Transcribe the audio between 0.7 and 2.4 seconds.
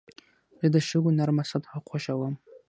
د شګو نرمه سطحه خوښوم.